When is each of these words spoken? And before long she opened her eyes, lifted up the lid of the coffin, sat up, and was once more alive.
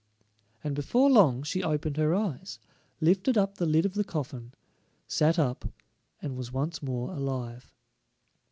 And 0.63 0.73
before 0.73 1.11
long 1.11 1.43
she 1.43 1.61
opened 1.61 1.97
her 1.97 2.15
eyes, 2.15 2.57
lifted 2.99 3.37
up 3.37 3.59
the 3.59 3.67
lid 3.67 3.85
of 3.85 3.93
the 3.93 4.03
coffin, 4.03 4.51
sat 5.07 5.37
up, 5.37 5.63
and 6.23 6.35
was 6.35 6.51
once 6.51 6.81
more 6.81 7.11
alive. 7.13 7.71